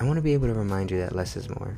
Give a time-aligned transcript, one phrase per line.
[0.00, 1.76] I want to be able to remind you that less is more.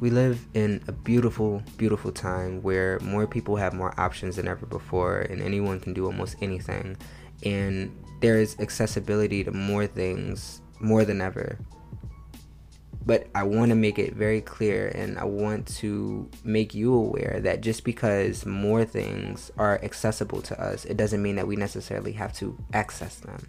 [0.00, 4.66] We live in a beautiful, beautiful time where more people have more options than ever
[4.66, 6.96] before, and anyone can do almost anything.
[7.42, 11.58] And there is accessibility to more things more than ever.
[13.04, 17.38] But I want to make it very clear and I want to make you aware
[17.42, 22.12] that just because more things are accessible to us, it doesn't mean that we necessarily
[22.12, 23.46] have to access them.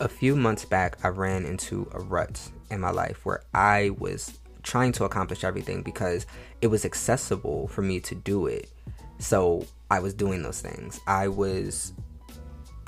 [0.00, 4.38] A few months back, I ran into a rut in my life where I was
[4.62, 6.24] trying to accomplish everything because
[6.62, 8.70] it was accessible for me to do it.
[9.18, 11.00] So I was doing those things.
[11.06, 11.92] I was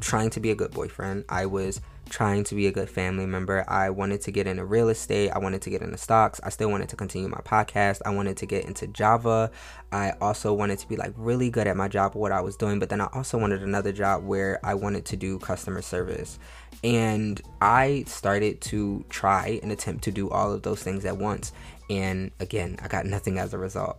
[0.00, 1.26] trying to be a good boyfriend.
[1.28, 3.64] I was trying to be a good family member.
[3.66, 5.30] I wanted to get into real estate.
[5.30, 6.40] I wanted to get into stocks.
[6.44, 8.02] I still wanted to continue my podcast.
[8.04, 9.50] I wanted to get into Java.
[9.92, 12.78] I also wanted to be like really good at my job, what I was doing.
[12.78, 16.38] But then I also wanted another job where I wanted to do customer service.
[16.84, 21.52] And I started to try and attempt to do all of those things at once.
[21.88, 23.98] And again, I got nothing as a result.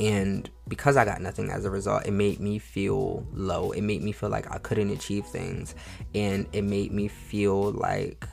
[0.00, 3.72] And because I got nothing as a result, it made me feel low.
[3.72, 5.74] It made me feel like I couldn't achieve things.
[6.14, 8.26] And it made me feel like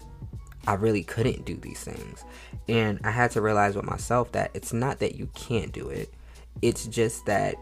[0.68, 2.24] I really couldn't do these things.
[2.68, 6.14] And I had to realize with myself that it's not that you can't do it,
[6.62, 7.56] it's just that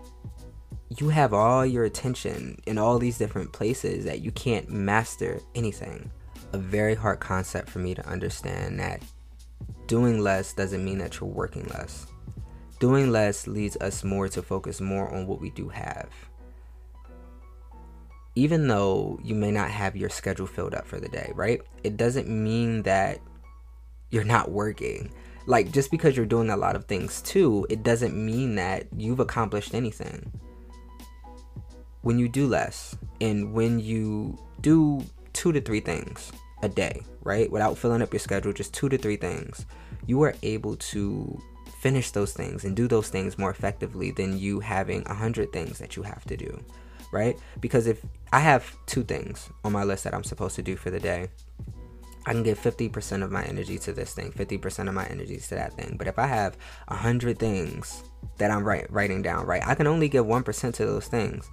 [0.98, 6.10] you have all your attention in all these different places that you can't master anything.
[6.54, 9.02] A very hard concept for me to understand that
[9.88, 12.08] doing less doesn't mean that you're working less
[12.80, 16.10] Doing less leads us more to focus more on what we do have.
[18.36, 21.60] Even though you may not have your schedule filled up for the day, right?
[21.84, 23.20] It doesn't mean that
[24.12, 25.12] you're not working.
[25.48, 29.20] Like, just because you're doing a lot of things too, it doesn't mean that you've
[29.20, 30.32] accomplished anything.
[32.02, 37.52] When you do less and when you do two to three things a day, right?
[37.52, 39.66] Without filling up your schedule, just two to three things,
[40.06, 41.42] you are able to
[41.80, 45.78] finish those things and do those things more effectively than you having a hundred things
[45.78, 46.64] that you have to do
[47.12, 50.76] right because if i have two things on my list that i'm supposed to do
[50.76, 51.28] for the day
[52.28, 55.56] I can give 50% of my energy to this thing, 50% of my energy to
[55.56, 55.96] that thing.
[55.98, 56.58] But if I have
[56.90, 58.04] 100 things
[58.38, 61.50] that I'm write, writing down, right, I can only give 1% to those things.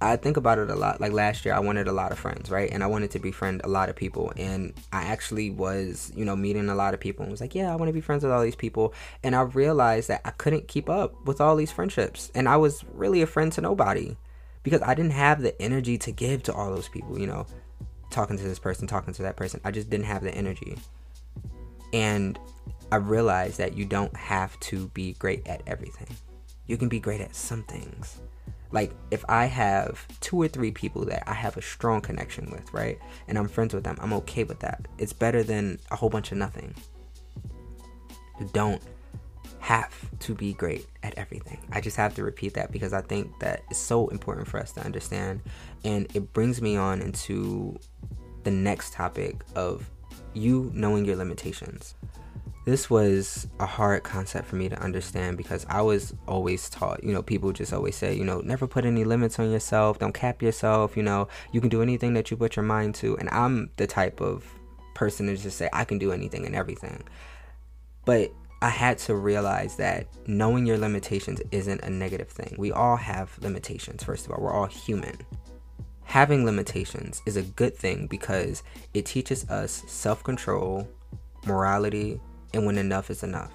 [0.00, 1.00] I think about it a lot.
[1.00, 2.70] Like last year, I wanted a lot of friends, right?
[2.70, 4.32] And I wanted to befriend a lot of people.
[4.36, 7.72] And I actually was, you know, meeting a lot of people and was like, yeah,
[7.72, 8.92] I want to be friends with all these people.
[9.22, 12.30] And I realized that I couldn't keep up with all these friendships.
[12.34, 14.16] And I was really a friend to nobody
[14.62, 17.46] because I didn't have the energy to give to all those people, you know,
[18.10, 19.60] talking to this person, talking to that person.
[19.64, 20.76] I just didn't have the energy.
[21.92, 22.38] And
[22.90, 26.08] I realized that you don't have to be great at everything,
[26.66, 28.20] you can be great at some things
[28.72, 32.72] like if I have two or three people that I have a strong connection with,
[32.72, 32.98] right?
[33.28, 34.86] And I'm friends with them, I'm okay with that.
[34.98, 36.74] It's better than a whole bunch of nothing.
[38.40, 38.82] You don't
[39.60, 41.58] have to be great at everything.
[41.72, 44.72] I just have to repeat that because I think that it's so important for us
[44.72, 45.40] to understand.
[45.84, 47.78] And it brings me on into
[48.42, 49.90] the next topic of
[50.34, 51.94] you knowing your limitations
[52.64, 57.12] this was a hard concept for me to understand because I was always taught, you
[57.12, 60.40] know, people just always say, you know, never put any limits on yourself, don't cap
[60.40, 63.18] yourself, you know, you can do anything that you put your mind to.
[63.18, 64.46] And I'm the type of
[64.94, 67.02] person to just say, I can do anything and everything.
[68.06, 68.32] But
[68.62, 72.54] I had to realize that knowing your limitations isn't a negative thing.
[72.56, 75.18] We all have limitations, first of all, we're all human.
[76.04, 78.62] Having limitations is a good thing because
[78.94, 80.88] it teaches us self control,
[81.44, 82.20] morality,
[82.54, 83.52] and when enough is enough.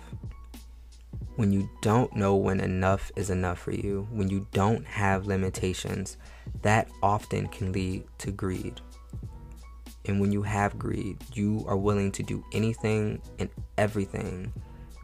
[1.37, 6.17] When you don't know when enough is enough for you, when you don't have limitations,
[6.63, 8.81] that often can lead to greed.
[10.05, 14.51] And when you have greed, you are willing to do anything and everything,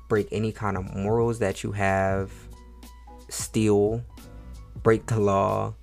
[0.10, 2.32] break any kind of morals that you have,
[3.30, 4.04] steal,
[4.84, 5.74] break the law,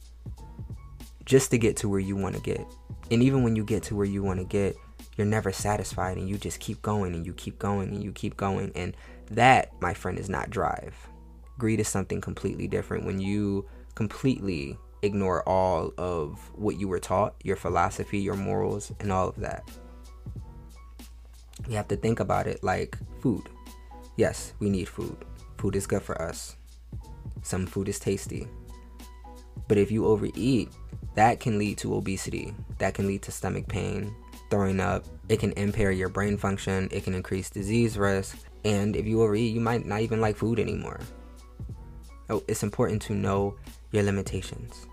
[1.24, 2.66] just to get to where you want to get.
[3.10, 4.76] And even when you get to where you want to get,
[5.17, 8.37] you're never satisfied and you just keep going and you keep going and you keep
[8.37, 8.73] going.
[8.75, 8.97] And
[9.31, 10.94] that, my friend, is not drive.
[11.59, 17.35] Greed is something completely different when you completely ignore all of what you were taught,
[17.43, 19.64] your philosophy, your morals, and all of that.
[21.69, 23.49] You have to think about it like food.
[24.17, 25.25] Yes, we need food.
[25.59, 26.56] Food is good for us.
[27.43, 28.49] Some food is tasty.
[29.69, 30.70] But if you overeat,
[31.14, 32.55] that can lead to obesity.
[32.79, 34.14] That can lead to stomach pain
[34.52, 35.06] throwing up.
[35.31, 39.54] It can impair your brain function, it can increase disease risk, and if you overeat,
[39.54, 41.00] you might not even like food anymore.
[42.28, 43.56] Oh, it's important to know
[43.93, 44.87] your limitations.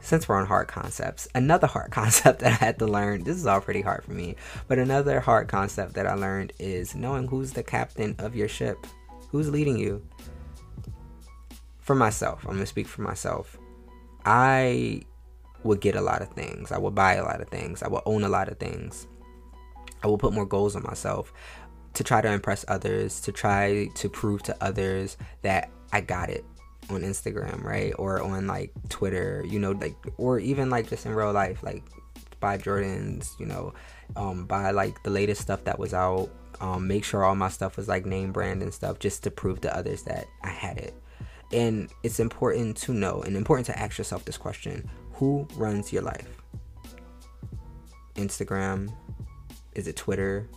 [0.00, 3.46] since we're on hard concepts, another hard concept that I had to learn, this is
[3.46, 4.34] all pretty hard for me,
[4.66, 8.84] but another hard concept that I learned is knowing who's the captain of your ship,
[9.28, 10.04] who's leading you.
[11.78, 13.56] For myself, I'm gonna speak for myself.
[14.24, 15.02] I
[15.62, 16.72] would get a lot of things.
[16.72, 17.82] I would buy a lot of things.
[17.82, 19.06] I would own a lot of things.
[20.02, 21.32] I would put more goals on myself
[21.94, 26.44] to try to impress others, to try to prove to others that I got it
[26.88, 27.92] on Instagram, right?
[27.98, 31.82] Or on like Twitter, you know, like or even like just in real life, like
[32.40, 33.74] buy Jordans, you know,
[34.16, 36.30] um, buy like the latest stuff that was out.
[36.60, 39.62] Um, make sure all my stuff was like name brand and stuff just to prove
[39.62, 40.94] to others that I had it.
[41.52, 46.02] And it's important to know and important to ask yourself this question who runs your
[46.02, 46.42] life?
[48.14, 48.92] Instagram?
[49.74, 50.48] Is it Twitter?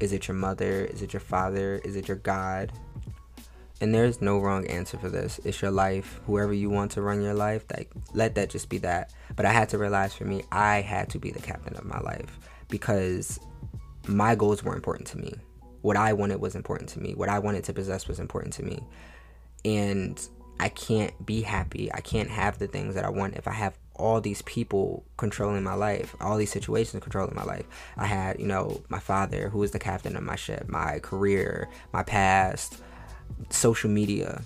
[0.00, 0.84] Is it your mother?
[0.84, 1.80] Is it your father?
[1.84, 2.72] Is it your God?
[3.80, 5.40] And there's no wrong answer for this.
[5.44, 6.20] It's your life.
[6.26, 9.12] Whoever you want to run your life, like let that just be that.
[9.36, 11.98] But I had to realize for me, I had to be the captain of my
[12.00, 13.40] life because
[14.06, 15.34] my goals were important to me.
[15.82, 17.14] What I wanted was important to me.
[17.14, 18.82] What I wanted to possess was important to me.
[19.64, 20.20] And
[20.60, 21.92] I can't be happy.
[21.92, 25.62] I can't have the things that I want if I have all these people controlling
[25.62, 27.66] my life, all these situations controlling my life.
[27.96, 31.68] I had, you know, my father, who was the captain of my ship, my career,
[31.92, 32.78] my past,
[33.50, 34.42] social media.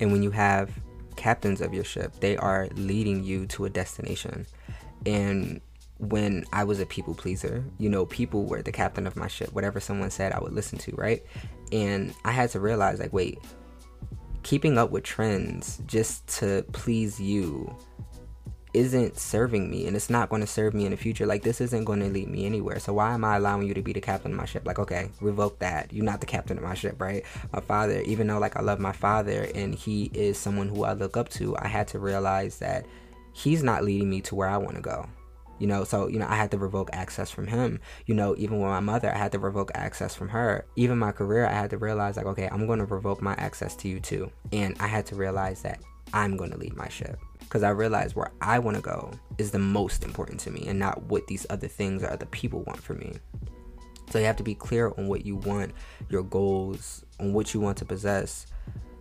[0.00, 0.70] And when you have
[1.16, 4.46] captains of your ship, they are leading you to a destination.
[5.04, 5.60] And
[5.98, 9.52] when I was a people pleaser, you know, people were the captain of my ship.
[9.52, 11.24] Whatever someone said, I would listen to, right?
[11.72, 13.38] And I had to realize, like, wait,
[14.46, 17.74] keeping up with trends just to please you
[18.74, 21.26] isn't serving me and it's not going to serve me in the future.
[21.26, 22.78] Like, this isn't going to lead me anywhere.
[22.78, 24.64] So, why am I allowing you to be the captain of my ship?
[24.64, 25.92] Like, okay, revoke that.
[25.92, 27.24] You're not the captain of my ship, right?
[27.52, 30.92] My father, even though, like, I love my father and he is someone who I
[30.92, 32.86] look up to, I had to realize that
[33.32, 35.08] he's not leading me to where I want to go
[35.58, 37.80] you know so you know i had to revoke access from him.
[38.06, 40.66] You know even with my mother i had to revoke access from her.
[40.76, 43.74] Even my career i had to realize like okay i'm going to revoke my access
[43.76, 44.30] to you too.
[44.52, 45.80] And i had to realize that
[46.12, 47.18] i'm going to lead my ship.
[47.40, 50.78] Because i realized where i want to go is the most important to me and
[50.78, 53.14] not what these other things or other people want for me.
[54.10, 55.72] So you have to be clear on what you want
[56.08, 58.46] your goals on what you want to possess.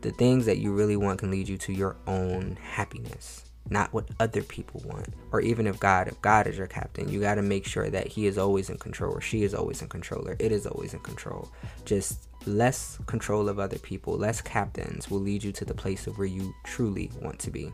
[0.01, 4.09] The things that you really want can lead you to your own happiness not what
[4.19, 5.07] other people want.
[5.31, 8.07] Or even if God, if God is your captain, you got to make sure that
[8.07, 10.93] He is always in control, or she is always in control, or it is always
[10.93, 11.49] in control.
[11.85, 16.17] Just less control of other people, less captains will lead you to the place of
[16.17, 17.71] where you truly want to be.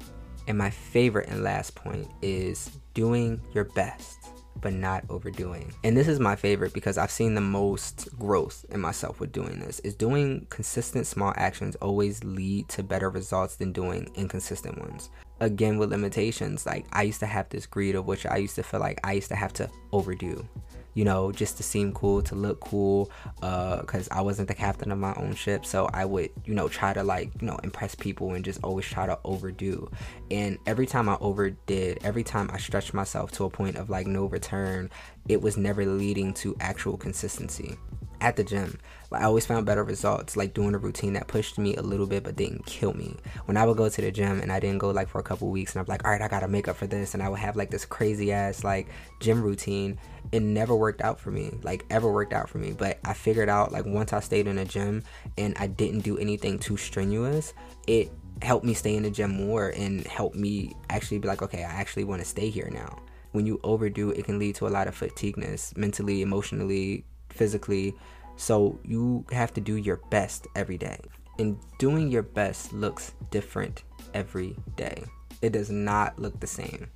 [0.48, 4.18] And my favorite and last point is doing your best
[4.60, 5.74] but not overdoing.
[5.84, 9.60] And this is my favorite because I've seen the most growth in myself with doing
[9.60, 9.80] this.
[9.80, 15.10] Is doing consistent small actions always lead to better results than doing inconsistent ones
[15.42, 18.64] again with limitations like i used to have this greed of which i used to
[18.64, 20.48] feel like i used to have to overdo
[20.94, 23.10] you know just to seem cool to look cool
[23.42, 25.66] uh because i wasn't the captain of my own ship.
[25.66, 28.86] So i would you know try to like you know impress people and just always
[28.86, 29.90] try to overdo.
[30.30, 34.08] And every time i overdid every time i stretched myself to a point of like
[34.08, 34.90] no return
[35.28, 37.78] it was never leading to actual consistency
[38.22, 38.80] at the gym.
[39.10, 42.06] Like I always found better results like doing a routine that pushed me a little
[42.06, 43.18] bit but didn't kill me.
[43.46, 45.50] When I would go to the gym and I didn't go like for a couple
[45.50, 47.40] weeks and I'm like, all right, I gotta make up for this and I would
[47.40, 48.88] have like this crazy ass like
[49.20, 50.00] gym routine.
[50.32, 52.72] It never worked out for me, like ever worked out for me.
[52.72, 55.04] But I figured out like once I stayed in a gym
[55.38, 57.54] and I didn't do anything too strenuous,
[57.88, 58.12] it
[58.42, 61.72] helped me stay in the gym more and helped me actually be like, okay, I
[61.72, 62.98] actually want to stay here now.
[63.34, 67.96] When you overdo, it can lead to a lot of fatigueness, mentally, emotionally, physically.
[68.36, 71.00] So you have to do your best every day.
[71.40, 73.84] And doing your best looks different
[74.14, 75.04] every day.
[75.42, 76.88] It does not look the same.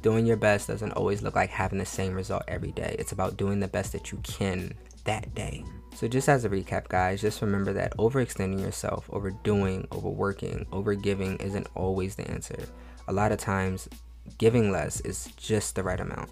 [0.00, 2.96] Doing your best doesn't always look like having the same result every day.
[2.98, 5.64] It's about doing the best that you can that day.
[5.94, 11.68] So, just as a recap, guys, just remember that overextending yourself, overdoing, overworking, overgiving isn't
[11.74, 12.64] always the answer.
[13.08, 13.88] A lot of times,
[14.38, 16.30] giving less is just the right amount.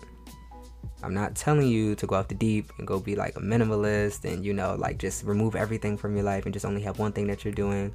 [1.02, 4.30] I'm not telling you to go off the deep and go be like a minimalist
[4.30, 7.12] and you know like just remove everything from your life and just only have one
[7.12, 7.92] thing that you're doing.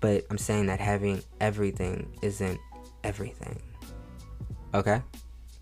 [0.00, 2.60] But I'm saying that having everything isn't
[3.02, 3.60] everything.
[4.74, 5.02] Okay?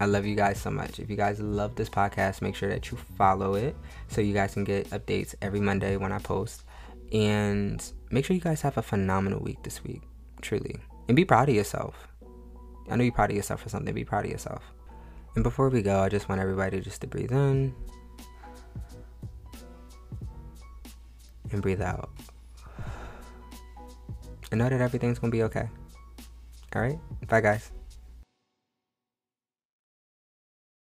[0.00, 0.98] I love you guys so much.
[0.98, 3.76] If you guys love this podcast, make sure that you follow it
[4.08, 6.64] so you guys can get updates every Monday when I post.
[7.12, 7.80] And
[8.10, 10.02] make sure you guys have a phenomenal week this week,
[10.40, 10.76] truly.
[11.08, 12.08] And be proud of yourself.
[12.90, 13.94] I know you're proud of yourself for something.
[13.94, 14.62] Be proud of yourself.
[15.34, 17.74] And before we go, I just want everybody just to breathe in
[21.50, 22.10] and breathe out.
[24.50, 25.68] And know that everything's gonna be okay.
[26.74, 26.98] Alright?
[27.28, 27.72] Bye, guys.